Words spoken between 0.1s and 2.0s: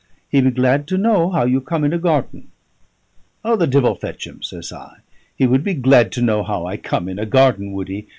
"He be glad to know how you come in a